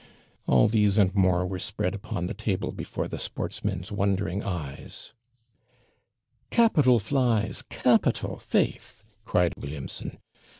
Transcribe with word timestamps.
All 0.47 0.67
these 0.67 0.97
and 0.97 1.13
more 1.13 1.45
were 1.45 1.59
spread 1.59 1.93
upon 1.93 2.25
the 2.25 2.33
table 2.33 2.71
before 2.71 3.07
the 3.07 3.19
sportsmen's 3.19 3.91
wondering 3.91 4.41
eyes. 4.41 5.13
'Capital 6.49 6.97
flies! 6.97 7.61
capital, 7.61 8.39
faith!' 8.39 9.03
cried 9.25 9.53
Williamson. 9.57 10.17